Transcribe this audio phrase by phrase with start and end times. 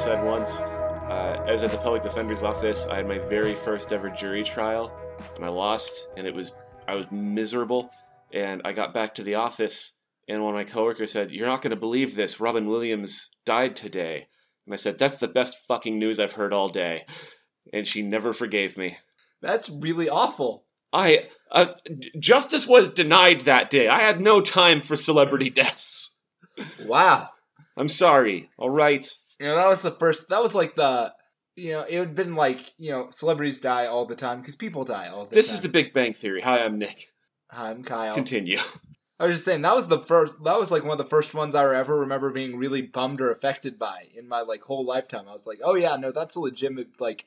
[0.00, 0.60] said once.
[0.60, 2.86] Uh, I was at the public defender's office.
[2.86, 4.90] I had my very first ever jury trial,
[5.36, 6.52] and I lost, and it was
[6.88, 7.90] I was miserable.
[8.32, 9.92] And I got back to the office,
[10.26, 12.40] and one of my coworkers said, "You're not going to believe this.
[12.40, 14.26] Robin Williams died today."
[14.64, 17.04] And I said, "That's the best fucking news I've heard all day."
[17.70, 18.96] And she never forgave me.
[19.42, 20.64] That's really awful.
[20.94, 21.74] I uh,
[22.18, 23.86] justice was denied that day.
[23.86, 26.16] I had no time for celebrity deaths.
[26.86, 27.28] Wow.
[27.76, 28.48] I'm sorry.
[28.56, 29.06] All right.
[29.40, 30.28] You know, that was the first.
[30.28, 31.12] That was like the.
[31.56, 34.84] You know, it had been like you know, celebrities die all the time because people
[34.84, 35.34] die all the time.
[35.34, 35.54] This time.
[35.54, 36.40] is the Big Bang Theory.
[36.42, 37.08] Hi, I'm Nick.
[37.50, 38.14] Hi, I'm Kyle.
[38.14, 38.58] Continue.
[39.18, 40.34] I was just saying that was the first.
[40.44, 43.32] That was like one of the first ones I ever remember being really bummed or
[43.32, 45.26] affected by in my like whole lifetime.
[45.28, 47.26] I was like, oh yeah, no, that's a legitimate like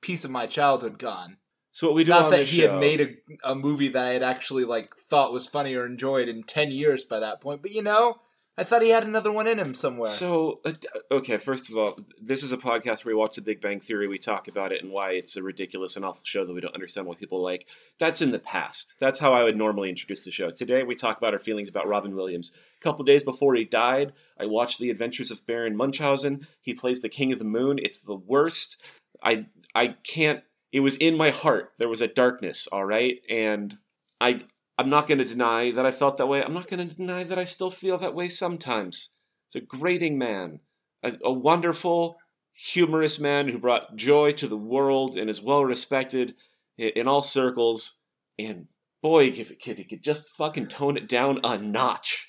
[0.00, 1.36] piece of my childhood gone.
[1.72, 4.12] So what we do Not that he show, had made a, a movie that I
[4.14, 7.72] had actually like thought was funny or enjoyed in ten years by that point, but
[7.72, 8.16] you know,
[8.58, 10.10] I thought he had another one in him somewhere.
[10.10, 10.72] So uh,
[11.12, 14.08] okay, first of all, this is a podcast where we watch The Big Bang Theory.
[14.08, 16.74] We talk about it and why it's a ridiculous and awful show that we don't
[16.74, 17.68] understand what people like.
[18.00, 18.94] That's in the past.
[18.98, 20.50] That's how I would normally introduce the show.
[20.50, 22.52] Today we talk about our feelings about Robin Williams.
[22.80, 26.48] A couple days before he died, I watched The Adventures of Baron Munchausen.
[26.60, 27.78] He plays the King of the Moon.
[27.80, 28.82] It's the worst.
[29.22, 30.42] I I can't.
[30.72, 31.72] It was in my heart.
[31.78, 32.66] There was a darkness.
[32.66, 33.76] All right, and
[34.20, 34.40] I
[34.78, 36.42] I'm not going to deny that I felt that way.
[36.42, 39.10] I'm not going to deny that I still feel that way sometimes.
[39.48, 40.60] He's a grating man,
[41.02, 42.16] a, a wonderful,
[42.52, 46.36] humorous man who brought joy to the world and is well respected
[46.76, 47.98] in, in all circles.
[48.38, 48.68] And
[49.02, 52.28] boy, if it could, he could just fucking tone it down a notch.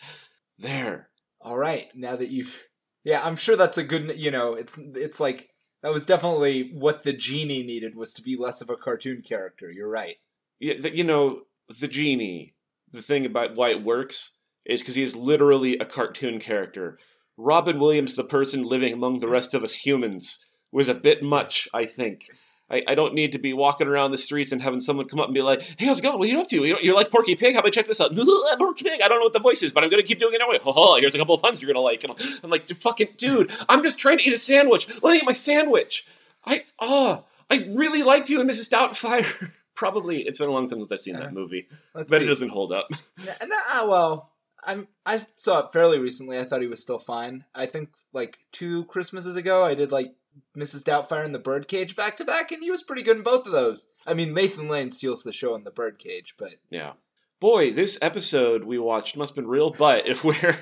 [0.58, 1.09] There.
[1.41, 2.53] All right, now that you've,
[3.06, 4.17] yeah, I'm sure that's a good.
[4.17, 5.47] You know, it's it's like
[5.84, 9.72] that was definitely what the genie needed was to be less of a cartoon character.
[9.72, 10.17] You're right.
[10.59, 11.44] Yeah, you know,
[11.80, 12.53] the genie.
[12.91, 14.31] The thing about why it works
[14.66, 16.97] is because he is literally a cartoon character.
[17.38, 21.68] Robin Williams, the person living among the rest of us humans, was a bit much,
[21.74, 22.25] I think.
[22.72, 25.28] I, I don't need to be walking around the streets and having someone come up
[25.28, 26.19] and be like, "Hey, how's it going?
[26.19, 26.63] What are you up to?
[26.66, 27.56] You're, like Porky Pig?
[27.56, 28.16] How about check this out?
[28.59, 29.01] Porky Pig.
[29.01, 30.59] I don't know what the voice is, but I'm gonna keep doing it anyway.
[30.66, 32.03] Oh, here's a couple of puns you're gonna like.
[32.03, 32.13] And
[32.44, 34.88] I'm like, fucking dude, I'm just trying to eat a sandwich.
[35.01, 36.06] Let me eat my sandwich.
[36.46, 38.69] I oh, I really liked you and Mrs.
[38.69, 39.51] Doubtfire.
[39.79, 42.25] Probably it's been a long time since I've seen that movie, Let's but see.
[42.25, 42.88] it doesn't hold up.
[43.17, 44.29] N- n- ah, well,
[44.62, 46.38] I'm I saw it fairly recently.
[46.38, 47.45] I thought he was still fine.
[47.56, 50.13] I think like two Christmases ago, I did like
[50.57, 50.84] Mrs.
[50.84, 53.53] Doubtfire and the Birdcage back to back, and he was pretty good in both of
[53.53, 53.88] those.
[54.06, 56.91] I mean, Nathan Lane steals the show in the Birdcage, but Yeah.
[57.39, 60.57] Boy, this episode we watched must have been real But if we're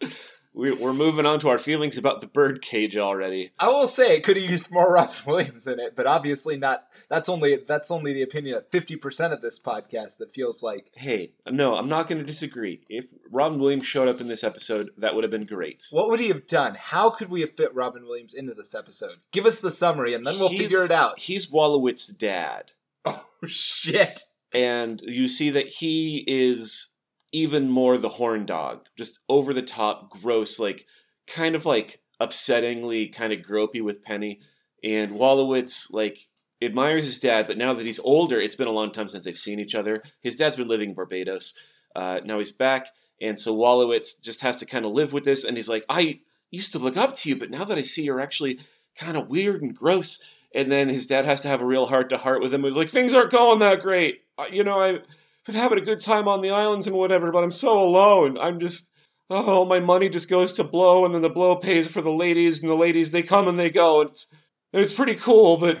[0.52, 3.52] we- we're moving on to our feelings about the birdcage already.
[3.58, 6.84] I will say it could have used more Robin Williams in it, but obviously not.
[7.08, 10.90] That's only that's only the opinion of fifty percent of this podcast that feels like.
[10.94, 12.80] Hey, no, I'm not going to disagree.
[12.88, 15.84] If Robin Williams showed up in this episode, that would have been great.
[15.90, 16.74] What would he have done?
[16.74, 19.16] How could we have fit Robin Williams into this episode?
[19.32, 21.18] Give us the summary, and then we'll He's- figure it out.
[21.18, 22.70] He's Wolowitz's dad,
[23.04, 24.22] Oh shit!
[24.52, 26.88] and you see that he is
[27.32, 30.86] even more the horn dog, just over the top, gross, like
[31.26, 34.40] kind of like upsettingly kind of gropey with Penny.
[34.82, 36.18] And Wolowitz like
[36.62, 39.36] admires his dad, but now that he's older, it's been a long time since they've
[39.36, 40.02] seen each other.
[40.20, 41.54] His dad's been living in Barbados.
[41.94, 42.88] Uh, now he's back,
[43.20, 45.44] and so Wolowitz just has to kind of live with this.
[45.44, 46.20] And he's like, I
[46.50, 48.60] used to look up to you, but now that I see you're actually
[48.96, 50.22] kind of weird and gross.
[50.52, 52.64] And then his dad has to have a real heart to heart with him.
[52.64, 54.22] He's like, things aren't going that great.
[54.36, 55.02] Uh, You know, I've
[55.46, 58.38] been having a good time on the islands and whatever, but I'm so alone.
[58.38, 58.90] I'm just,
[59.30, 62.12] oh, all my money just goes to blow, and then the blow pays for the
[62.12, 64.02] ladies, and the ladies, they come and they go.
[64.02, 64.26] It's,
[64.72, 65.78] it's pretty cool, but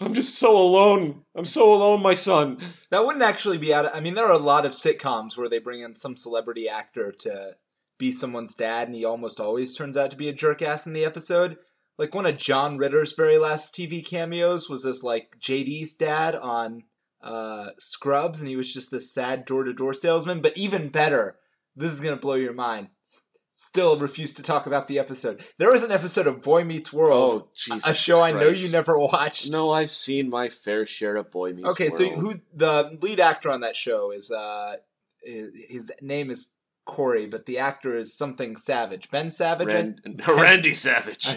[0.00, 1.22] I'm just so alone.
[1.34, 2.58] I'm so alone, my son.
[2.90, 3.86] That wouldn't actually be out.
[3.86, 6.68] Of, I mean, there are a lot of sitcoms where they bring in some celebrity
[6.68, 7.56] actor to
[7.98, 10.94] be someone's dad, and he almost always turns out to be a jerk ass in
[10.94, 11.58] the episode.
[11.98, 16.84] Like one of John Ritter's very last TV cameos was this like JD's dad on
[17.22, 20.40] uh, Scrubs, and he was just this sad door to door salesman.
[20.40, 21.36] But even better,
[21.76, 22.88] this is gonna blow your mind.
[23.04, 23.22] S-
[23.52, 25.44] Still refuse to talk about the episode.
[25.58, 27.86] There was an episode of Boy Meets World, Oh, Jesus.
[27.86, 29.50] a show I know you never watched.
[29.50, 32.18] No, I've seen my fair share of Boy Meets Okay, so World.
[32.20, 34.30] who the lead actor on that show is?
[34.30, 34.76] Uh,
[35.22, 36.54] his, name is
[36.86, 39.10] Corey, but the actor is something Savage.
[39.10, 39.68] Ben Savage.
[39.68, 41.28] I- Ran- Randy Savage.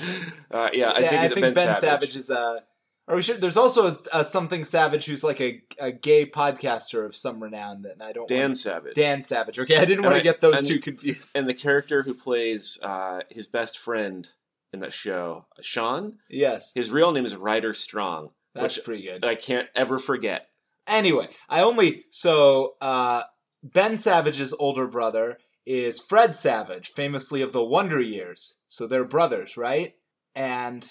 [0.50, 2.16] uh, yeah, I think, I think Ben, Savage.
[2.16, 2.62] is Uh,
[3.08, 3.38] are we sure?
[3.38, 7.82] There's also a, a something Savage who's like a, a gay podcaster of some renown
[7.84, 8.28] that I don't.
[8.28, 8.94] Dan want, Savage.
[8.96, 9.60] Dan Savage.
[9.60, 11.32] Okay, I didn't want to get those and- two confused.
[11.36, 14.28] And the character who plays uh, his best friend
[14.72, 18.30] in that show, Sean, yes, his real name is Ryder Strong.
[18.56, 19.26] that's which pretty good.
[19.26, 20.48] I can't ever forget.
[20.88, 23.24] Anyway, I only so uh,
[23.64, 28.58] Ben Savage's older brother is Fred Savage, famously of the Wonder Years.
[28.68, 29.94] So they're brothers, right?
[30.36, 30.90] and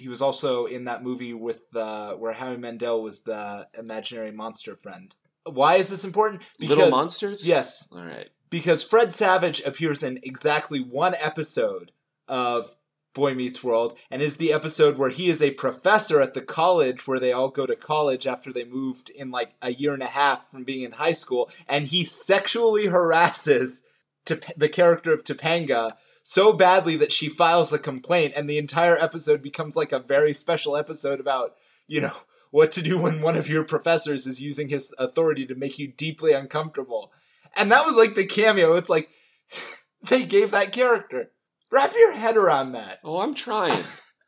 [0.00, 4.74] he was also in that movie with the where Howie Mandel was the imaginary monster
[4.76, 5.14] friend.
[5.44, 6.42] Why is this important?
[6.58, 7.46] Little Monsters?
[7.46, 8.28] Yes, All right.
[8.50, 11.92] because Fred Savage appears in exactly one episode
[12.28, 12.74] of
[13.14, 17.06] Boy Meets World, and is the episode where he is a professor at the college
[17.06, 20.06] where they all go to college after they moved in like a year and a
[20.06, 23.82] half from being in high school, and he sexually harasses
[24.26, 29.42] the character of Topanga so badly that she files a complaint, and the entire episode
[29.42, 31.54] becomes like a very special episode about,
[31.86, 32.14] you know,
[32.50, 35.88] what to do when one of your professors is using his authority to make you
[35.88, 37.12] deeply uncomfortable.
[37.56, 38.74] And that was like the cameo.
[38.74, 39.08] It's like
[40.08, 41.30] they gave that character.
[41.70, 42.98] Wrap your head around that.
[43.04, 43.82] Oh, I'm trying.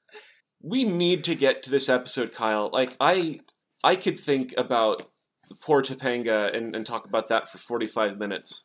[0.62, 2.70] we need to get to this episode, Kyle.
[2.72, 3.40] Like I
[3.82, 5.02] I could think about
[5.60, 8.64] poor Topanga and, and talk about that for 45 minutes.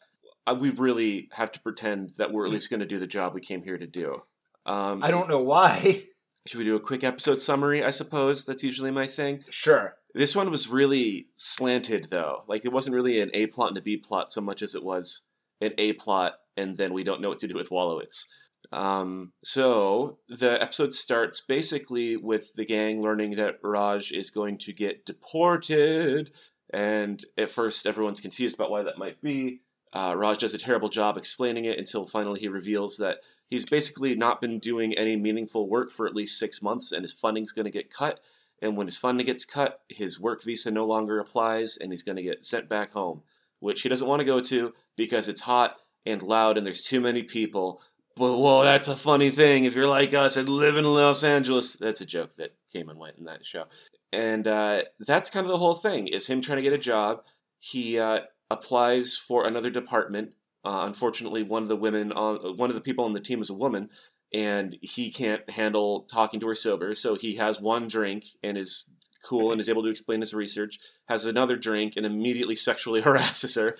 [0.53, 3.41] We really have to pretend that we're at least going to do the job we
[3.41, 4.21] came here to do.
[4.65, 6.03] Um, I don't know why.
[6.47, 7.83] Should we do a quick episode summary?
[7.83, 9.44] I suppose that's usually my thing.
[9.49, 9.95] Sure.
[10.13, 12.44] This one was really slanted, though.
[12.47, 14.83] Like it wasn't really an A plot and a B plot so much as it
[14.83, 15.21] was
[15.59, 18.25] an A plot, and then we don't know what to do with Wolowitz.
[18.71, 24.73] Um, so the episode starts basically with the gang learning that Raj is going to
[24.73, 26.31] get deported,
[26.73, 29.61] and at first everyone's confused about why that might be.
[29.94, 33.19] Uh, Raj does a terrible job explaining it until finally he reveals that
[33.50, 37.13] he's basically not been doing any meaningful work for at least six months, and his
[37.13, 38.19] funding's going to get cut.
[38.62, 42.16] And when his funding gets cut, his work visa no longer applies, and he's going
[42.16, 43.22] to get sent back home,
[43.60, 47.01] which he doesn't want to go to because it's hot and loud and there's too
[47.01, 47.81] many people.
[48.16, 49.66] But whoa, that's a funny thing.
[49.66, 52.98] If you're like us and live in Los Angeles, that's a joke that came and
[52.98, 53.66] went in that show.
[54.12, 57.24] And uh, that's kind of the whole thing: is him trying to get a job.
[57.60, 60.33] He uh, applies for another department.
[60.65, 63.49] Uh, unfortunately, one of the women on one of the people on the team is
[63.49, 63.89] a woman,
[64.33, 66.95] and he can't handle talking to her sober.
[66.95, 68.89] So he has one drink and is
[69.25, 70.79] cool and is able to explain his research.
[71.07, 73.77] Has another drink and immediately sexually harasses her.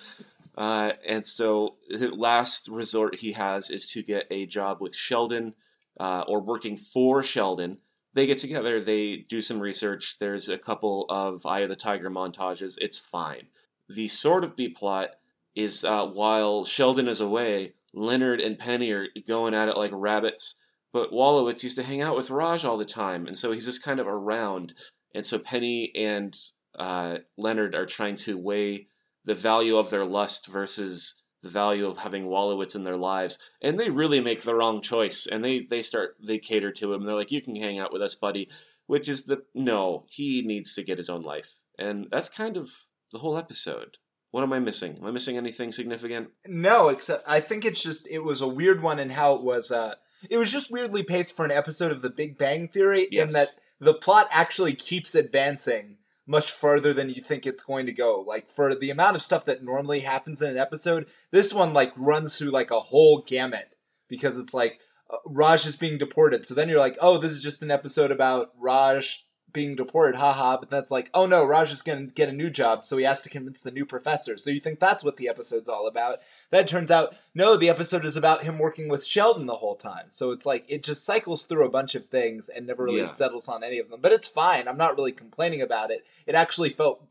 [0.56, 5.54] Uh, and so the last resort he has is to get a job with Sheldon
[6.00, 7.78] uh, or working for Sheldon.
[8.14, 10.16] They get together, they do some research.
[10.18, 12.76] There's a couple of Eye of the Tiger montages.
[12.80, 13.46] It's fine.
[13.88, 15.10] The sort of B plot
[15.54, 20.56] is uh, while Sheldon is away, Leonard and Penny are going at it like rabbits.
[20.92, 23.82] But Wolowitz used to hang out with Raj all the time, and so he's just
[23.82, 24.74] kind of around.
[25.14, 26.36] And so Penny and
[26.78, 28.88] uh, Leonard are trying to weigh
[29.24, 33.38] the value of their lust versus the value of having Wolowitz in their lives.
[33.60, 35.26] And they really make the wrong choice.
[35.26, 37.04] And they, they start, they cater to him.
[37.04, 38.48] They're like, you can hang out with us, buddy.
[38.86, 41.54] Which is the, no, he needs to get his own life.
[41.78, 42.70] And that's kind of
[43.12, 43.96] the whole episode.
[44.30, 44.96] What am I missing?
[44.98, 46.28] Am I missing anything significant?
[46.46, 49.70] No, except I think it's just it was a weird one in how it was.
[49.72, 49.94] Uh,
[50.28, 53.28] it was just weirdly paced for an episode of The Big Bang Theory Yes.
[53.28, 53.48] in that
[53.80, 55.96] the plot actually keeps advancing
[56.26, 58.20] much further than you think it's going to go.
[58.20, 61.92] Like for the amount of stuff that normally happens in an episode, this one like
[61.96, 63.66] runs through like a whole gamut
[64.08, 64.78] because it's like
[65.08, 66.44] uh, Raj is being deported.
[66.44, 70.58] So then you're like, oh, this is just an episode about Raj being deported, haha.
[70.58, 73.22] But that's like, oh no, Raj is gonna get a new job, so he has
[73.22, 74.36] to convince the new professor.
[74.38, 76.18] So you think that's what the episode's all about.
[76.50, 80.06] That turns out, no, the episode is about him working with Sheldon the whole time.
[80.08, 83.06] So it's like it just cycles through a bunch of things and never really Yeah.
[83.06, 84.00] settles on any of them.
[84.00, 84.68] But it's fine.
[84.68, 86.06] I'm not really complaining about it.
[86.26, 87.02] It actually felt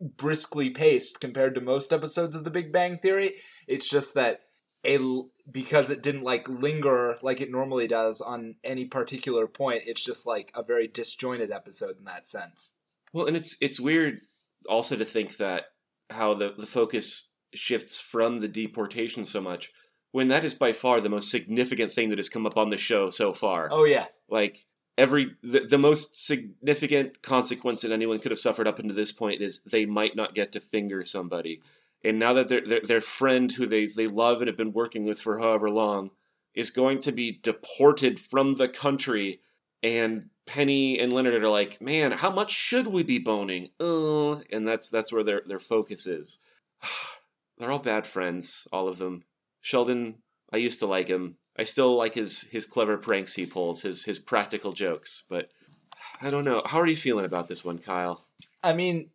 [0.00, 3.36] briskly paced compared to most episodes of The Big Bang Theory.
[3.66, 4.42] It's just that
[4.86, 9.82] a because it didn't like linger like it normally does on any particular point.
[9.86, 12.72] It's just like a very disjointed episode in that sense.
[13.12, 14.20] Well, and it's it's weird
[14.68, 15.66] also to think that
[16.10, 19.72] how the, the focus shifts from the deportation so much
[20.12, 22.76] when that is by far the most significant thing that has come up on the
[22.76, 23.68] show so far.
[23.70, 24.64] Oh yeah, Like
[24.96, 29.42] every the, the most significant consequence that anyone could have suffered up until this point
[29.42, 31.60] is they might not get to finger somebody.
[32.06, 35.04] And now that their their, their friend who they, they love and have been working
[35.04, 36.10] with for however long
[36.54, 39.40] is going to be deported from the country
[39.82, 43.70] and Penny and Leonard are like, man, how much should we be boning?
[43.80, 46.38] Uh, and that's that's where their their focus is.
[47.58, 49.24] They're all bad friends, all of them.
[49.62, 50.16] Sheldon,
[50.52, 51.36] I used to like him.
[51.58, 55.50] I still like his his clever pranks he pulls, his his practical jokes, but
[56.22, 56.62] I don't know.
[56.64, 58.24] How are you feeling about this one, Kyle?
[58.62, 59.10] I mean,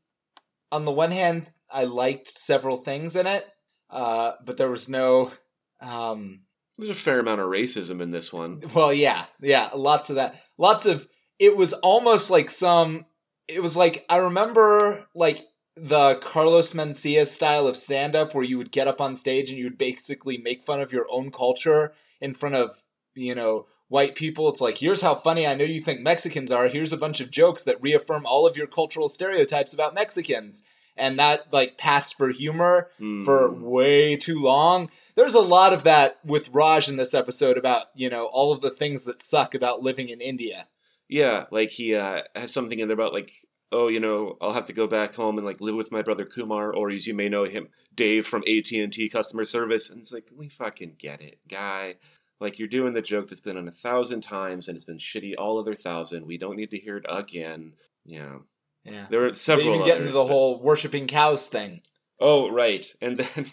[0.71, 3.45] on the one hand, I liked several things in it,
[3.89, 5.31] uh, but there was no.
[5.79, 6.41] Um,
[6.77, 8.61] There's a fair amount of racism in this one.
[8.73, 10.35] Well, yeah, yeah, lots of that.
[10.57, 11.07] Lots of
[11.39, 13.05] it was almost like some
[13.47, 18.57] it was like I remember like the Carlos Mencia style of stand up where you
[18.57, 21.93] would get up on stage and you would basically make fun of your own culture
[22.19, 22.71] in front of,
[23.15, 24.49] you know, white people.
[24.49, 26.67] It's like, here's how funny I know you think Mexicans are.
[26.67, 30.63] Here's a bunch of jokes that reaffirm all of your cultural stereotypes about Mexicans.
[30.97, 32.89] And that like passed for humor
[33.25, 33.61] for Mm.
[33.61, 34.89] way too long.
[35.15, 38.61] There's a lot of that with Raj in this episode about, you know, all of
[38.61, 40.67] the things that suck about living in India.
[41.07, 43.31] Yeah, like he uh, has something in there about like,
[43.71, 46.25] oh, you know, I'll have to go back home and like live with my brother
[46.25, 49.89] Kumar, or as you may know him, Dave from AT and T customer service.
[49.89, 51.95] And it's like, we fucking get it, guy.
[52.39, 55.35] Like you're doing the joke that's been on a thousand times and it's been shitty
[55.37, 56.25] all other thousand.
[56.25, 57.73] We don't need to hear it again.
[58.05, 58.37] Yeah,
[58.83, 59.05] Yeah.
[59.09, 59.67] there are They several.
[59.75, 61.81] even get into the but- whole worshiping cows thing.
[62.19, 62.85] Oh, right.
[63.01, 63.45] And then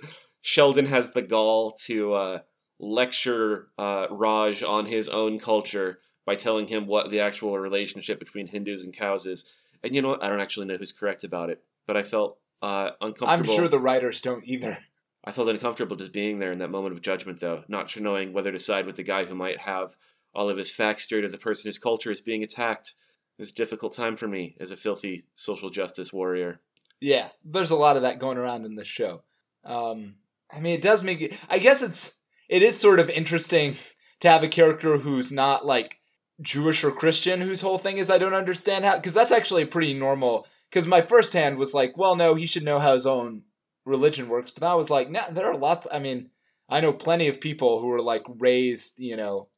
[0.42, 2.38] Sheldon has the gall to uh,
[2.78, 8.46] lecture uh, Raj on his own culture by telling him what the actual relationship between
[8.46, 9.52] Hindus and cows is.
[9.82, 10.22] And you know what?
[10.24, 13.28] I don't actually know who's correct about it, but I felt uh, uncomfortable.
[13.30, 14.78] I'm sure the writers don't either.
[15.24, 18.32] I felt uncomfortable just being there in that moment of judgment, though, not sure knowing
[18.32, 19.96] whether to side with the guy who might have
[20.32, 22.94] all of his facts straight or the person whose culture is being attacked.
[23.38, 26.58] It was a difficult time for me as a filthy social justice warrior.
[27.00, 29.22] Yeah, there's a lot of that going around in this show.
[29.64, 30.14] Um,
[30.50, 31.34] I mean, it does make it.
[31.48, 32.14] I guess it's
[32.48, 33.74] it is sort of interesting
[34.20, 35.98] to have a character who's not like
[36.40, 38.96] Jewish or Christian, whose whole thing is I don't understand how.
[38.96, 40.46] Because that's actually pretty normal.
[40.70, 43.42] Because my first hand was like, well, no, he should know how his own
[43.84, 44.50] religion works.
[44.50, 45.86] But I was like, no, there are lots.
[45.92, 46.30] I mean,
[46.68, 49.48] I know plenty of people who are like raised, you know.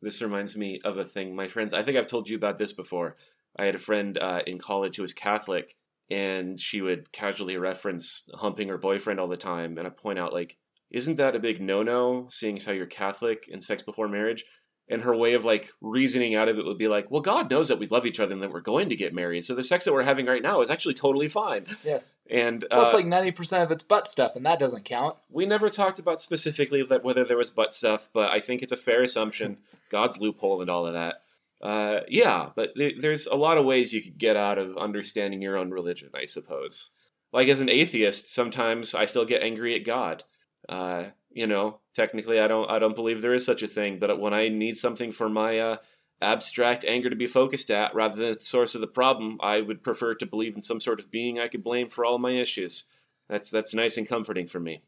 [0.00, 1.34] This reminds me of a thing.
[1.34, 3.16] My friends, I think I've told you about this before.
[3.58, 5.74] I had a friend uh, in college who was Catholic,
[6.10, 9.76] and she would casually reference humping her boyfriend all the time.
[9.78, 10.56] And I point out, like,
[10.90, 14.44] isn't that a big no no, seeing as how you're Catholic and sex before marriage?
[14.90, 17.68] And her way of like reasoning out of it would be like, well, God knows
[17.68, 19.44] that we love each other and that we're going to get married.
[19.44, 21.66] So the sex that we're having right now is actually totally fine.
[21.84, 22.16] Yes.
[22.30, 25.16] And uh, like ninety percent of it's butt stuff, and that doesn't count.
[25.28, 28.72] we never talked about specifically that whether there was butt stuff, but I think it's
[28.72, 29.58] a fair assumption.
[29.90, 31.22] God's loophole and all of that.
[31.60, 35.42] Uh, yeah, but th- there's a lot of ways you could get out of understanding
[35.42, 36.90] your own religion, I suppose.
[37.32, 40.22] Like as an atheist, sometimes I still get angry at God.
[40.68, 44.20] Uh, you know, technically, I don't I don't believe there is such a thing, but
[44.20, 45.76] when I need something for my uh,
[46.20, 49.82] abstract anger to be focused at rather than the source of the problem, I would
[49.82, 52.84] prefer to believe in some sort of being I could blame for all my issues.
[53.28, 54.82] That's that's nice and comforting for me.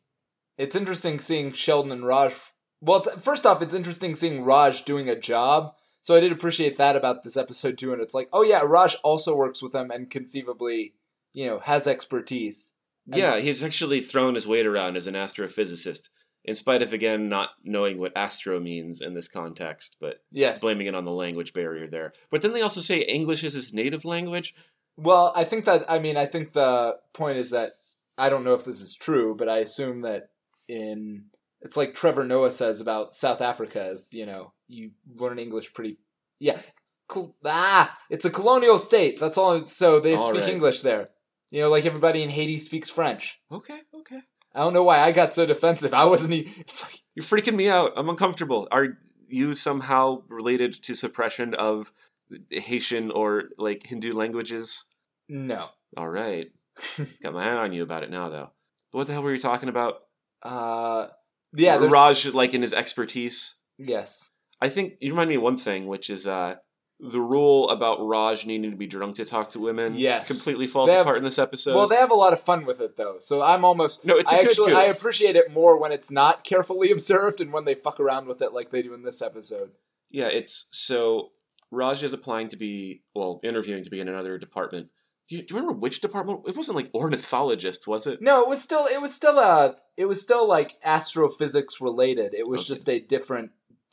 [0.56, 2.34] it's interesting seeing Sheldon and Raj.
[2.80, 5.74] Well, first off, it's interesting seeing Raj doing a job.
[6.02, 7.92] So I did appreciate that about this episode too.
[7.92, 10.94] And it's like, oh yeah, Raj also works with them and conceivably,
[11.34, 12.72] you know, has expertise.
[13.06, 16.08] And- Yeah, he's actually thrown his weight around as an astrophysicist,
[16.44, 20.60] in spite of again not knowing what astro means in this context, but Yes.
[20.60, 22.14] blaming it on the language barrier there.
[22.30, 24.54] But then they also say English is his native language.
[24.96, 27.72] Well, I think that I mean I think the point is that
[28.16, 30.30] I don't know if this is true, but I assume that
[30.68, 31.26] in
[31.62, 35.98] it's like Trevor Noah says about South Africa is you know you learn English pretty
[36.38, 36.58] yeah
[37.08, 40.48] Col- ah it's a colonial state that's all so they All speak right.
[40.50, 41.10] English there
[41.50, 44.20] you know like everybody in Haiti speaks French Okay, okay.
[44.54, 47.54] I don't know why I got so defensive I wasn't e- it's like You're freaking
[47.56, 47.92] me out.
[47.96, 48.68] I'm uncomfortable.
[48.70, 48.96] Are
[49.28, 51.92] you somehow related to suppression of
[52.50, 54.84] Haitian or like Hindu languages?
[55.28, 56.50] no All right.
[57.22, 58.50] Got my eye on you about it now, though.
[58.92, 60.02] What the hell were you talking about?
[60.42, 61.06] uh
[61.52, 63.54] yeah there's, Raj, like in his expertise.
[63.78, 64.30] yes
[64.60, 66.56] I think you remind me of one thing, which is uh,
[67.00, 69.96] the rule about Raj needing to be drunk to talk to women.
[69.96, 70.28] Yes.
[70.28, 71.74] completely falls have- apart in this episode.
[71.74, 74.30] well they have a lot of fun with it though so I'm almost no, it's
[74.30, 74.78] a I good actually goof.
[74.78, 78.42] I appreciate it more when it's not carefully observed and when they fuck around with
[78.42, 79.70] it like they do in this episode.
[80.10, 81.30] Yeah, it's so
[81.70, 84.88] Raj is applying to be well, interviewing to be in another department.
[85.30, 86.40] Do you, do you remember which department?
[86.48, 88.20] It wasn't like ornithologist, was it?
[88.20, 92.34] No, it was still it was still a it was still like astrophysics related.
[92.34, 92.66] It was Okay.
[92.68, 93.52] just a different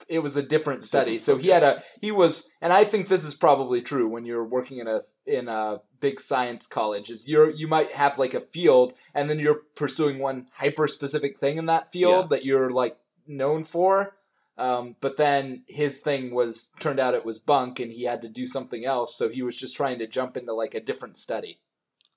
[0.09, 1.19] it was a different study.
[1.19, 4.43] so he had a he was and I think this is probably true when you're
[4.45, 8.41] working in a in a big science college is you're you might have like a
[8.41, 12.37] field and then you're pursuing one hyper specific thing in that field Yeah.
[12.37, 14.15] that you're like known for.
[14.57, 18.29] Um, but then his thing was turned out it was bunk and he had to
[18.29, 21.59] do something else, so he was just trying to jump into like a different study.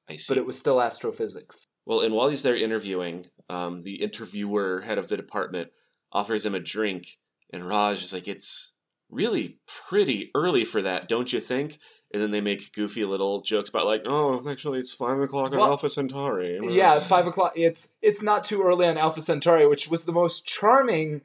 [0.08, 0.32] I see.
[0.32, 1.64] But it was still astrophysics.
[1.86, 5.70] Well, and while he's there interviewing, um, the interviewer, head of the department,
[6.12, 7.18] offers him a drink,
[7.52, 8.72] and Raj is like, "It's
[9.10, 11.78] really pretty early for that, don't you think?"
[12.12, 15.58] And then they make goofy little jokes about like, "Oh, actually, it's five o'clock on
[15.58, 17.52] Well, Alpha Centauri." Yeah, five o'clock.
[17.56, 21.20] It's it's not too early on Alpha Centauri, which was the most charming.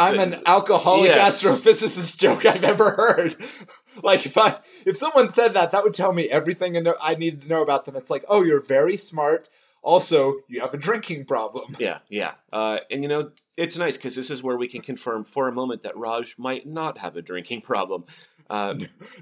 [0.00, 1.42] I'm an alcoholic yes.
[1.42, 3.36] astrophysicist joke I've ever heard.
[4.02, 7.48] like if I if someone said that, that would tell me everything I needed to
[7.48, 7.96] know about them.
[7.96, 9.48] It's like, oh, you're very smart.
[9.82, 11.74] Also, you have a drinking problem.
[11.78, 12.32] Yeah, yeah.
[12.52, 15.52] Uh, and you know, it's nice because this is where we can confirm for a
[15.52, 18.04] moment that Raj might not have a drinking problem.
[18.48, 18.74] Uh,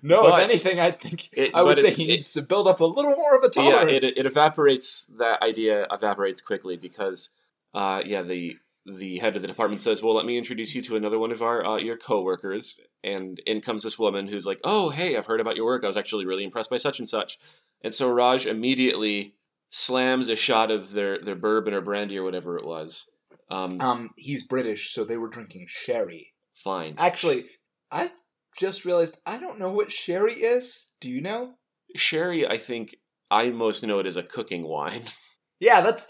[0.03, 2.67] No, if anything, I think it- I would say it- he it- needs to build
[2.67, 3.93] up a little more of a yeah, tolerance.
[3.93, 5.07] it, it evaporates.
[5.19, 7.31] That idea evaporates quickly because,
[7.75, 8.57] uh, yeah, the
[8.97, 11.43] the head of the department says, "Well, let me introduce you to another one of
[11.43, 15.41] our uh, your coworkers." And in comes this woman who's like, "Oh, hey, I've heard
[15.41, 15.85] about your work.
[15.85, 17.39] I was actually really impressed by such and such."
[17.83, 19.35] And so Raj immediately
[19.71, 23.09] slams a shot of their their bourbon or brandy or whatever it was.
[23.51, 26.35] Um, um, he's British, so they were drinking sherry.
[26.65, 26.95] fine.
[26.99, 27.47] Actually,
[27.91, 28.11] I
[28.59, 30.87] just realized I don't know what sherry is.
[31.01, 31.55] Do you know?
[31.97, 32.97] Sherry, I think
[33.31, 35.03] I most know it as a cooking wine.
[35.61, 36.07] Yeah, that's.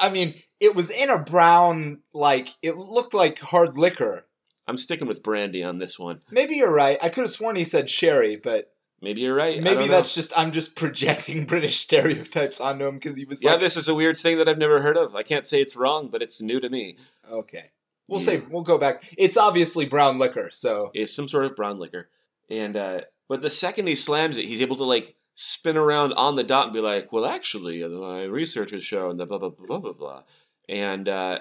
[0.00, 4.24] I mean, it was in a brown, like it looked like hard liquor.
[4.66, 6.20] I'm sticking with brandy on this one.
[6.30, 6.98] Maybe you're right.
[7.00, 9.62] I could have sworn he said sherry, but Maybe you're right.
[9.62, 13.52] Maybe that's just I'm just projecting British stereotypes onto him because he was yeah.
[13.52, 15.14] like, This is a weird thing that I've never heard of.
[15.14, 16.98] I can't say it's wrong, but it's new to me.
[17.30, 17.70] okay.
[18.08, 18.26] We'll Yeah.
[18.26, 19.04] say we'll go back.
[19.16, 22.08] It's obviously brown liquor, so It's some sort of brown liquor,
[22.50, 26.34] and uh, but the second he slams it, he's able to like spin around on
[26.34, 29.50] the dot and be like, "Well, actually, uh, my research has shown that blah blah
[29.50, 30.22] blah blah blah blah,"
[30.68, 31.40] and uh,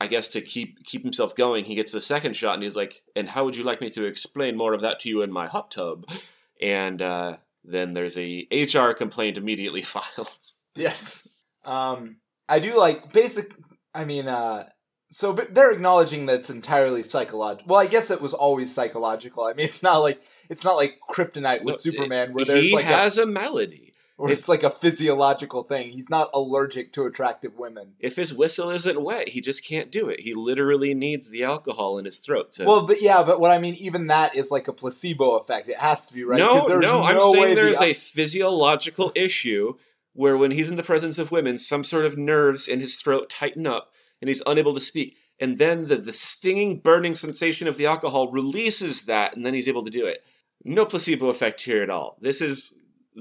[0.00, 3.02] I guess to keep keep himself going, he gets the second shot and he's like,
[3.16, 5.46] "And how would you like me to explain more of that to you in my
[5.46, 6.06] hot tub?"
[6.60, 10.28] And uh, then there's a HR complaint immediately filed.
[10.74, 11.26] yes.
[11.64, 12.16] Um,
[12.48, 13.52] I do like basic.
[13.94, 14.64] I mean, uh,
[15.10, 17.68] so but they're acknowledging that it's entirely psychological.
[17.68, 19.44] Well, I guess it was always psychological.
[19.44, 22.74] I mean, it's not like it's not like kryptonite with No, Superman where there's he
[22.74, 23.87] like a has a malady.
[24.18, 25.90] Or it's like a physiological thing.
[25.90, 27.94] He's not allergic to attractive women.
[28.00, 30.20] If his whistle isn't wet, he just can't do it.
[30.20, 32.64] He literally needs the alcohol in his throat to.
[32.64, 35.68] Well, but yeah, but what I mean, even that is like a placebo effect.
[35.68, 36.38] It has to be right.
[36.38, 39.74] no, there's no, I'm saying the- there's a physiological issue
[40.14, 43.30] where when he's in the presence of women, some sort of nerves in his throat
[43.30, 45.16] tighten up and he's unable to speak.
[45.40, 49.68] And then the, the stinging, burning sensation of the alcohol releases that, and then he's
[49.68, 50.24] able to do it.
[50.64, 52.16] No placebo effect here at all.
[52.20, 52.74] This is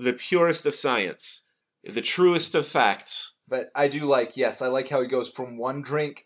[0.03, 1.41] the purest of science,
[1.83, 3.33] the truest of facts.
[3.47, 6.25] But I do like, yes, I like how he goes from one drink,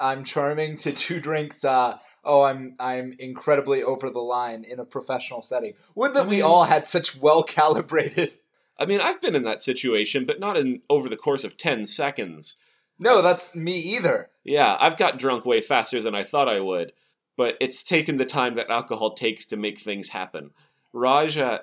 [0.00, 4.84] I'm charming, to two drinks, uh, oh, I'm I'm incredibly over the line in a
[4.84, 5.74] professional setting.
[5.94, 8.34] Would that I we all had such well calibrated.
[8.78, 11.86] I mean, I've been in that situation, but not in over the course of 10
[11.86, 12.56] seconds.
[12.98, 14.30] No, that's me either.
[14.44, 16.92] Yeah, I've got drunk way faster than I thought I would,
[17.36, 20.50] but it's taken the time that alcohol takes to make things happen.
[20.92, 21.60] Raj, uh,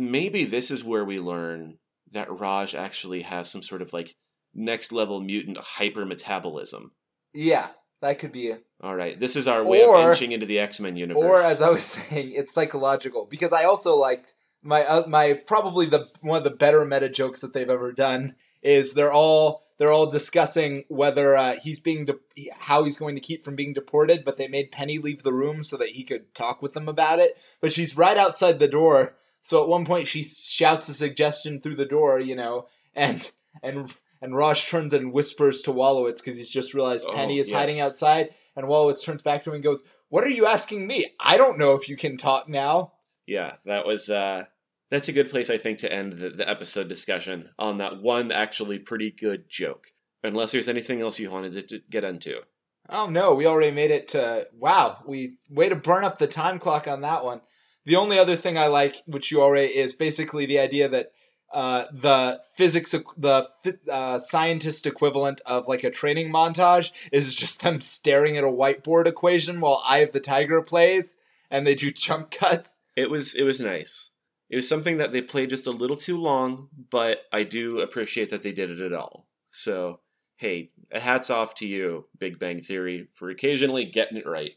[0.00, 1.78] maybe this is where we learn
[2.12, 4.14] that Raj actually has some sort of like
[4.54, 6.90] next level mutant hyper metabolism.
[7.32, 7.68] Yeah,
[8.00, 10.58] that could be a All right, this is our way Or- of inching into the
[10.58, 11.22] X Men universe.
[11.22, 14.24] Or as I was saying, it's psychological because I also like
[14.62, 18.34] my uh, my probably the one of the better meta jokes that they've ever done
[18.62, 23.22] is they're all they're all discussing whether uh, he's being de- how he's going to
[23.22, 26.34] keep from being deported, but they made Penny leave the room so that he could
[26.34, 27.30] talk with them about it.
[27.62, 31.76] But she's right outside the door, so at one point she shouts a suggestion through
[31.76, 33.30] the door, you know, and
[33.62, 37.48] and and Raj turns and whispers to Wolowitz because he's just realized Oh, Penny is
[37.48, 37.58] yes.
[37.58, 41.06] hiding outside, and Wolowitz turns back to him and goes, "What are you asking me?
[41.18, 42.92] I don't know if you can talk now."
[43.26, 44.44] yeah, that was uh,
[44.90, 48.32] that's a good place I think to end the, the episode discussion on that one
[48.32, 49.86] actually pretty good joke.
[50.22, 52.40] Unless there's anything else you wanted to, to get into.
[52.88, 54.98] Oh no, we already made it to wow.
[55.06, 57.40] We way to burn up the time clock on that one.
[57.86, 61.12] The only other thing I like, which you already is basically the idea that
[61.52, 63.48] uh, the physics, the
[63.90, 69.06] uh, scientist equivalent of like a training montage is just them staring at a whiteboard
[69.06, 71.16] equation while Eye of the Tiger plays,
[71.50, 72.76] and they do jump cuts.
[72.96, 74.10] It was it was nice.
[74.48, 78.30] It was something that they played just a little too long, but I do appreciate
[78.30, 79.26] that they did it at all.
[79.50, 80.00] So
[80.36, 84.52] hey, hats off to you, Big Bang Theory, for occasionally getting it right.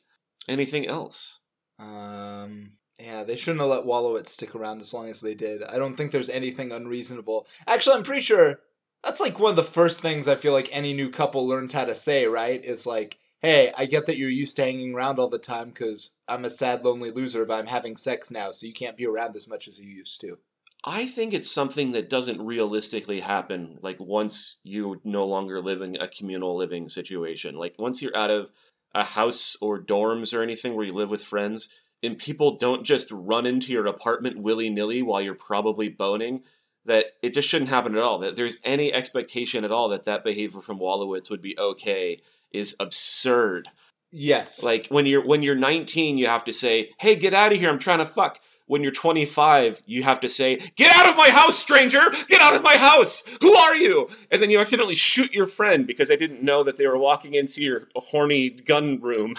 [0.48, 1.40] Anything else?
[1.78, 5.64] Um, yeah, they shouldn't have let Wolowitz stick around as long as they did.
[5.64, 7.48] I don't think there's anything unreasonable.
[7.68, 8.60] Actually, I'm pretty sure
[9.04, 11.86] that's like one of the first things I feel like any new couple learns how
[11.86, 12.62] to say, right?
[12.64, 16.14] It's like, hey, I get that you're used to hanging around all the time because
[16.28, 19.36] I'm a sad, lonely loser, but I'm having sex now, so you can't be around
[19.36, 20.38] as much as you used to.
[20.86, 23.80] I think it's something that doesn't realistically happen.
[23.82, 28.32] Like once you no longer live in a communal living situation, like once you're out
[28.32, 28.52] of
[28.94, 31.70] a house or dorms or anything where you live with friends,
[32.04, 36.44] and people don't just run into your apartment willy nilly while you're probably boning,
[36.86, 38.20] that it just shouldn't happen at all.
[38.20, 42.76] That there's any expectation at all that that behavior from Wolowitz would be okay is
[42.80, 43.70] absurd.
[44.12, 44.62] Yes.
[44.62, 47.70] Like when you're when you're 19, you have to say, "Hey, get out of here!
[47.70, 51.30] I'm trying to fuck." when you're 25, you have to say, Get out of my
[51.30, 52.02] house, stranger!
[52.28, 53.24] Get out of my house!
[53.42, 54.08] Who are you?
[54.32, 57.34] And then you accidentally shoot your friend because they didn't know that they were walking
[57.34, 59.36] into your horny gun room.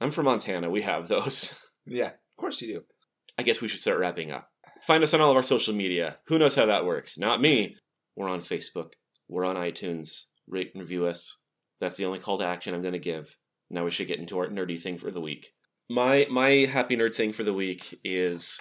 [0.00, 0.70] I'm from Montana.
[0.70, 1.54] We have those.
[1.90, 2.84] Yeah, of course you do.
[3.38, 4.50] I guess we should start wrapping up.
[4.82, 6.18] Find us on all of our social media.
[6.26, 7.18] Who knows how that works?
[7.18, 7.76] Not me.
[8.16, 8.92] We're on Facebook.
[9.28, 10.24] We're on iTunes.
[10.48, 11.36] Rate and review us.
[11.80, 13.34] That's the only call to action I'm going to give.
[13.70, 15.52] Now we should get into our nerdy thing for the week.
[15.90, 18.58] My my happy nerd thing for the week is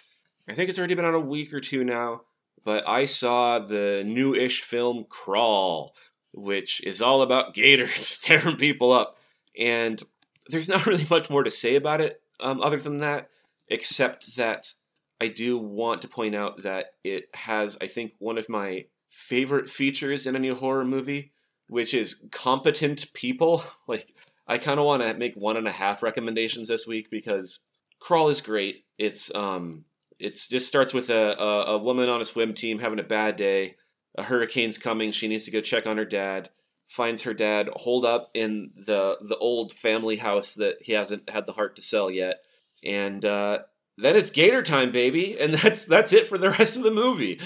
[0.50, 2.22] I think it's already been on a week or two now,
[2.64, 5.94] but I saw the new-ish film Crawl,
[6.34, 9.18] which is all about gators tearing people up,
[9.58, 10.02] and
[10.50, 13.30] there's not really much more to say about it um, other than that,
[13.68, 14.74] except that
[15.20, 19.70] I do want to point out that it has, I think, one of my favorite
[19.70, 21.32] features in a new horror movie,
[21.68, 23.64] which is competent people.
[23.88, 24.14] Like,
[24.48, 27.60] I kind of want to make one and a half recommendations this week because
[28.00, 28.86] Crawl is great.
[28.98, 29.86] It's um,
[30.20, 33.36] it's just starts with a, a, a woman on a swim team having a bad
[33.36, 33.76] day.
[34.18, 35.12] A hurricane's coming.
[35.12, 36.50] She needs to go check on her dad.
[36.88, 41.46] Finds her dad holed up in the the old family house that he hasn't had
[41.46, 42.42] the heart to sell yet,
[42.84, 43.60] and uh,
[43.98, 47.42] then it's Gator time, baby, and that's that's it for the rest of the movie.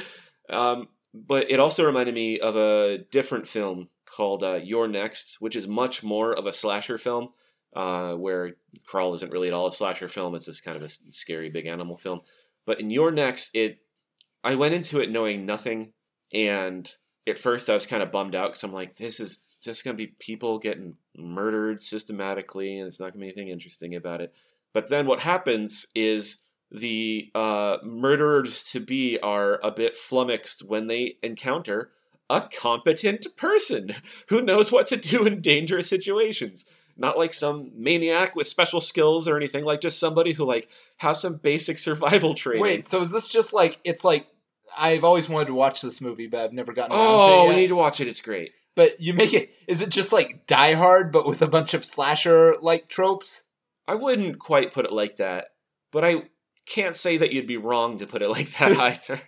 [0.50, 5.56] Um, but it also reminded me of a different film called uh, You're Next, which
[5.56, 7.30] is much more of a slasher film,
[7.76, 8.54] uh, where
[8.86, 10.36] Crawl isn't really at all a slasher film.
[10.36, 12.22] It's just kind of a scary big animal film.
[12.66, 13.80] But in You're Next, it
[14.44, 15.94] I went into it knowing nothing,
[16.34, 16.92] and
[17.28, 19.98] at first I was kind of bummed out because I'm like, this is just gonna
[19.98, 24.34] be people getting murdered systematically, and it's not gonna be anything interesting about it.
[24.74, 26.40] But then what happens is
[26.72, 31.92] the uh, murderers to be are a bit flummoxed when they encounter
[32.30, 33.94] a competent person
[34.30, 36.66] who knows what to do in dangerous situations.
[36.98, 41.22] Not like some maniac with special skills or anything, like just somebody who like has
[41.22, 42.62] some basic survival training.
[42.62, 44.28] Wait, so is this just like it's like
[44.78, 47.56] I've always wanted to watch this movie, but I've never gotten around oh, to it
[47.56, 48.08] we need to watch it.
[48.08, 48.52] It's great.
[48.76, 51.86] But you make it is it just like Die Hard but with a bunch of
[51.86, 53.44] slasher like tropes?
[53.88, 55.48] I wouldn't quite put it like that,
[55.92, 56.24] but I
[56.66, 58.78] can't say that you'd be wrong to put it like that
[59.10, 59.22] either.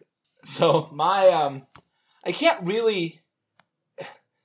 [0.43, 1.67] So my um
[2.25, 3.21] I can't really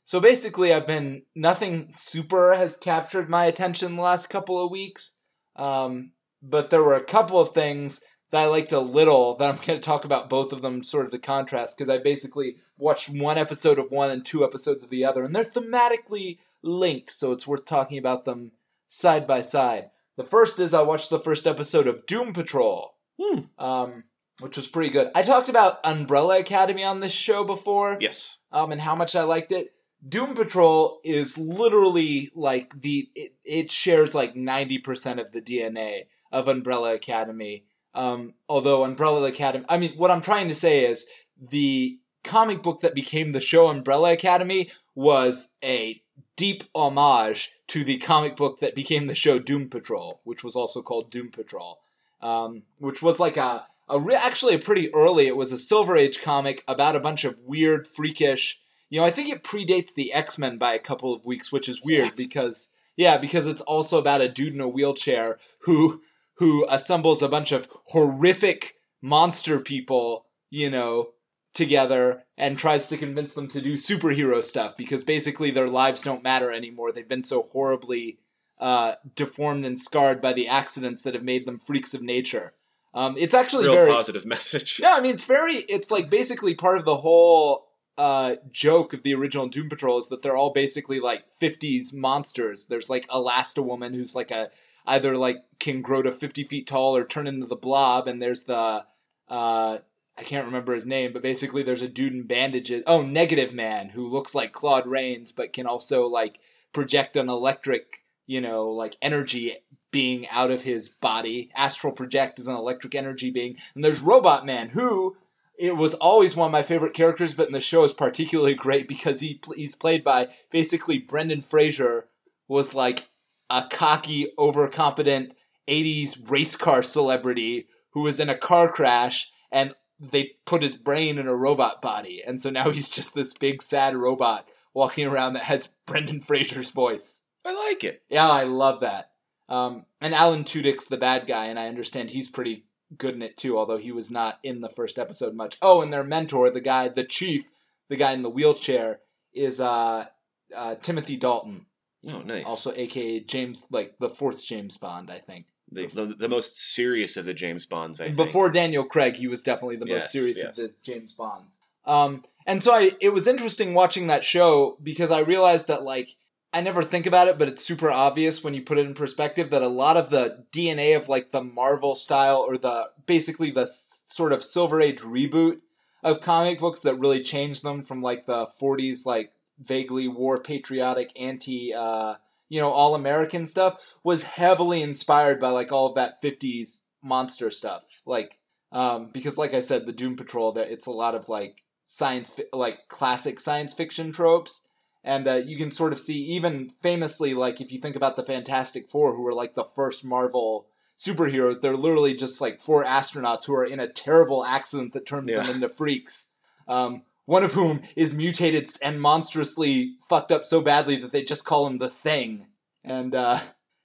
[0.04, 5.16] so basically I've been nothing super has captured my attention the last couple of weeks.
[5.54, 9.56] Um but there were a couple of things that I liked a little that I'm
[9.66, 13.08] going to talk about both of them sort of the contrast because I basically watched
[13.08, 17.32] one episode of one and two episodes of the other and they're thematically linked so
[17.32, 18.52] it's worth talking about them
[18.88, 19.90] side by side.
[20.16, 23.40] The first is I watched the first episode of Doom Patrol Hmm.
[23.58, 24.04] um,
[24.40, 25.10] which was pretty good.
[25.14, 28.38] I talked about Umbrella Academy on this show before, Yes.
[28.52, 29.72] um, and how much I liked it.
[30.08, 36.02] Doom Patrol is literally like the it, it shares like ninety percent of the DNA
[36.30, 37.64] of Umbrella Academy.
[37.94, 41.06] Um, although Umbrella Academy, I mean, what I'm trying to say is
[41.50, 46.00] the comic book that became the show Umbrella Academy was a
[46.36, 50.82] deep homage to the comic book that became the show Doom Patrol, which was also
[50.82, 51.78] called Doom Patrol
[52.20, 55.26] um, which was like a, a re- actually a pretty early.
[55.26, 58.58] It was a Silver Age comic about a bunch of weird, freakish.
[58.90, 61.68] You know, I think it predates the X Men by a couple of weeks, which
[61.68, 62.16] is weird What?
[62.16, 66.02] because yeah, because it's also about a dude in a wheelchair who
[66.38, 71.08] who assembles a bunch of horrific monster people, you know,
[71.54, 76.22] together and tries to convince them to do superhero stuff because basically their lives don't
[76.22, 76.92] matter anymore.
[76.92, 78.18] They've been so horribly
[78.58, 82.52] uh, deformed and scarred by the accidents that have made them freaks of nature.
[82.94, 84.78] Um, it's actually Real very positive message.
[84.80, 89.02] no, I mean it's very it's like basically part of the whole uh, joke of
[89.02, 92.66] the original Doom Patrol is that they're all basically like 50s monsters.
[92.66, 94.50] There's like Elasti-Woman who's like a
[94.88, 98.42] either like can grow to 50 feet tall or turn into the blob, and there's
[98.42, 98.84] the
[99.28, 99.78] uh,
[100.18, 102.82] I can't remember his name, but basically there's a dude in bandages.
[102.86, 106.40] Oh, Negative Man who looks like Claude Rains but can also like
[106.72, 109.56] project an electric, you know, like energy
[109.90, 111.50] being out of his body.
[111.54, 113.58] Astral project is an electric energy being.
[113.74, 115.16] And there's Robot Man who
[115.56, 118.88] it was always one of my favorite characters, but in the show is particularly great
[118.88, 122.06] because he he's played by basically Brendan Fraser
[122.48, 123.08] was like
[123.50, 125.32] a cocky, overcompetent
[125.66, 131.18] 80s race car celebrity who was in a car crash and they put his brain
[131.18, 132.22] in a robot body.
[132.24, 136.70] And so now he's just this big sad robot walking around that has Brendan Fraser's
[136.70, 137.20] voice.
[137.44, 138.02] I like it.
[138.08, 139.10] Yeah, I love that.
[139.48, 143.36] Um, and Alan Tudyk's the bad guy, and I understand he's pretty good in it
[143.36, 145.56] too, although he was not in the first episode much.
[145.62, 147.50] Oh, and their mentor, the guy, the chief,
[147.88, 149.00] the guy in the wheelchair,
[149.32, 150.06] is uh,
[150.54, 151.66] uh, Timothy Dalton,
[152.08, 152.46] Oh, nice.
[152.46, 155.46] also aka James, like the fourth James Bond, I think.
[155.70, 158.00] the, the, the most serious of the James Bonds.
[158.00, 158.16] I think.
[158.16, 160.46] Before Daniel Craig, he was definitely the most serious yes.
[160.48, 161.60] of the James Bonds.
[161.84, 166.14] Um, and so I, it was interesting watching that show because I realized that like
[166.52, 169.50] I never think about it, but it's super obvious when you put it in perspective
[169.50, 173.62] that a lot of the DNA of like the Marvel style or the basically the
[173.62, 175.60] s- sort of Silver Age reboot
[176.02, 181.10] of comic books that really changed them from like the 40s like vaguely war patriotic
[181.20, 182.14] anti uh
[182.48, 187.50] you know all American stuff was heavily inspired by like all of that 50s monster
[187.50, 187.82] stuff.
[188.06, 188.38] Like
[188.72, 192.30] um because like I said the Doom Patrol that it's a lot of like science
[192.30, 194.66] fi- like classic science fiction tropes
[195.04, 198.24] and uh, you can sort of see even famously like if you think about the
[198.24, 200.66] Fantastic Four who were like the first Marvel
[200.98, 205.30] superheroes they're literally just like four astronauts who are in a terrible accident that turns
[205.30, 206.26] them into freaks.
[206.66, 211.44] Um, one of whom is mutated and monstrously fucked up so badly that they just
[211.44, 212.46] call him the Thing.
[212.82, 213.38] And uh,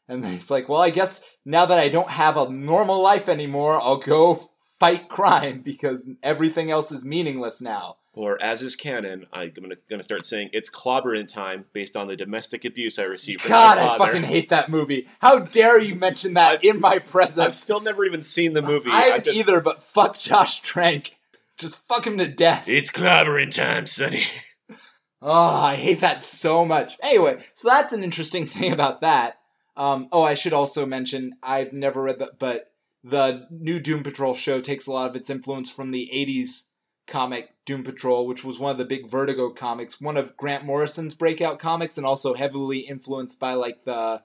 [0.08, 3.76] and it's like, well, I guess now that I don't have a normal life anymore,
[3.76, 7.98] I'll go fight crime because everything else is meaningless now.
[8.14, 12.16] Or as is canon, I'm gonna gonna start saying it's clobbering time based on the
[12.16, 15.10] domestic abuse I received from God, I fucking hate that movie.
[15.20, 17.40] How dare you mention that in my presence?
[17.40, 18.90] I've still never even seen the movie.
[18.90, 21.14] I haven't just, either, but fuck Josh Trank.
[21.58, 22.68] Just fuck him to death.
[22.68, 24.24] It's clobbering time, Sonny.
[25.22, 26.98] Oh, I hate that so much.
[27.02, 29.40] Anyway, so that's an interesting thing about that.
[29.78, 32.72] Um, oh, I should also mention I've never read that, but
[33.04, 36.64] the new Doom Patrol show takes a lot of its influence from the '80s
[37.08, 41.14] comic Doom Patrol, which was one of the big Vertigo comics, one of Grant Morrison's
[41.14, 44.22] breakout comics, and also heavily influenced by like the,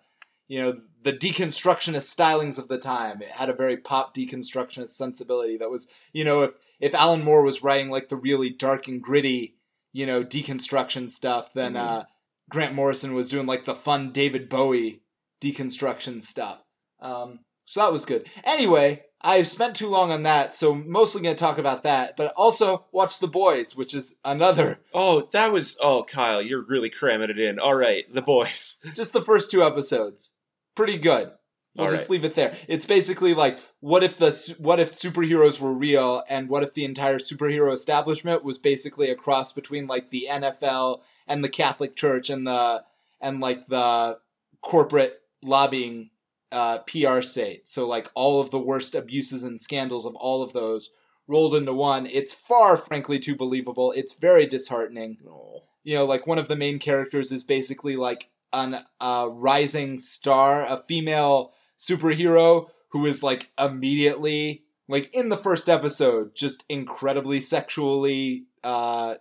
[0.49, 3.23] you know, the deconstructionist stylings of the time.
[3.23, 7.43] It had a very pop deconstructionist sensibility that was, you know, if if Alan Moore
[7.45, 9.55] was writing like the really dark and gritty
[9.93, 11.81] you know, deconstruction stuff, then Mhm.
[12.01, 12.05] uh,
[12.51, 15.01] Grant Morrison was doing like the fun David Bowie
[15.41, 16.59] deconstruction stuff.
[17.01, 18.29] Um, so that was good.
[18.45, 22.33] Anyway, I've spent too long on that, so mostly going to talk about that, but
[22.37, 25.77] also watch The Boys, which is another, Oh, that was.
[25.81, 27.59] Oh, Kyle, you're really cramming it in.
[27.59, 28.77] All right, the boys.
[28.95, 30.33] just the first two episodes.
[30.79, 31.33] Pretty good.
[31.75, 32.11] We'll All just right.
[32.11, 32.57] leave it there.
[32.69, 36.85] It's basically like what if the what if superheroes were real and what if the
[36.85, 42.31] entire superhero establishment was basically a cross between like the NFL and the Catholic Church
[42.31, 42.85] and the
[43.21, 44.19] and like the
[44.61, 46.11] corporate lobbying
[46.53, 47.69] uh, PR state.
[47.69, 50.93] So like all of the worst abuses and scandals of all of those
[51.27, 52.07] rolled into one.
[52.07, 53.91] It's far frankly too believable.
[53.91, 55.65] It's very disheartening Oh.
[55.83, 60.63] you know, like one of the main characters is basically like an uh, rising star,
[60.63, 68.47] a female superhero who is like immediately like in the first episode just incredibly sexually
[68.65, 69.15] uh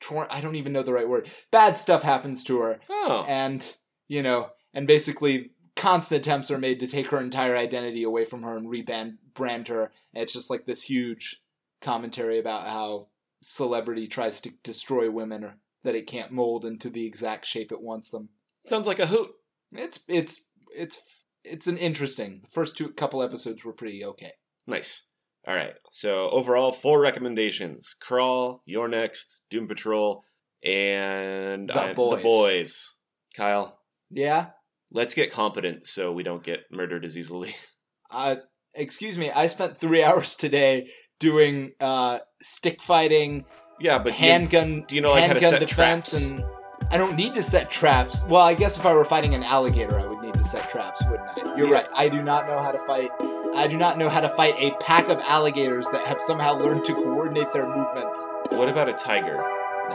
[0.00, 1.28] torn I don't even know the right word.
[1.50, 3.24] Bad stuff happens to her Oh.
[3.26, 8.24] and you know, and basically constant attempts are made to take her entire identity away
[8.26, 9.90] from her and rebrand brand her.
[10.12, 11.40] And it's just like this huge
[11.80, 13.08] commentary about how
[13.42, 17.80] celebrity tries to destroy women or that it can't mold into the exact shape it
[17.80, 18.28] wants them.
[18.66, 19.30] Sounds like a hoot.
[19.72, 20.42] It's it's
[20.76, 21.00] it's
[21.44, 22.40] it's an interesting.
[22.42, 24.32] The first two couple episodes were pretty okay.
[24.66, 25.02] Nice.
[25.46, 25.74] All right.
[25.92, 30.22] So overall, four recommendations: Crawl, You're Next, Doom Patrol,
[30.62, 32.16] and The Boys.
[32.16, 32.94] the boys.
[33.36, 33.78] Kyle,
[34.10, 34.50] Yeah.
[34.92, 37.54] let's get competent so we don't get murdered as easily.
[38.10, 38.36] Uh,
[38.76, 39.28] excuse me.
[39.28, 43.44] I spent three hours today doing uh stick fighting,
[43.80, 46.12] yeah, but do you- handgun, do you know, like, how to handgun set traps?
[46.12, 46.44] and
[46.90, 48.22] I don't need to set traps.
[48.28, 51.02] Well, I guess if I were fighting an alligator, I would need to set traps,
[51.10, 51.56] wouldn't I?
[51.56, 51.74] You're Yeah.
[51.74, 51.86] right.
[51.94, 53.10] I do not know how to fight.
[53.54, 56.84] I do not know how to fight a pack of alligators that have somehow learned
[56.84, 58.26] to coordinate their movements.
[58.50, 59.44] what about a tiger?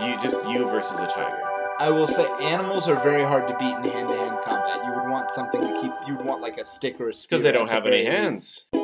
[0.01, 1.41] You just you versus a tiger.
[1.79, 4.83] I will say animals are very hard to beat in hand-to-hand combat.
[4.85, 5.91] You would want something to keep.
[6.07, 7.39] You would want like a stick or a spear.
[7.39, 8.65] Because they don't have any hands.
[8.73, 8.78] least.